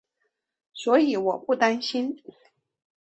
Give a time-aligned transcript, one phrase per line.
[0.73, 2.17] 所以我不担心